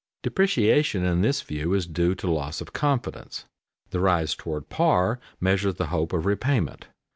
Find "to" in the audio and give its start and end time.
2.15-2.31